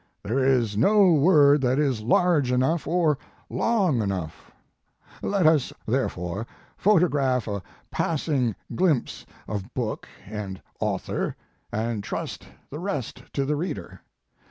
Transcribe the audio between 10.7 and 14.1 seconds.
author, and trust the rest to the reader.